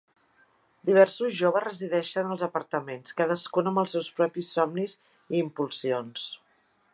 [0.89, 6.27] Diversos joves resideixen als apartaments, cadascun amb els seus propis somnis i impulsions.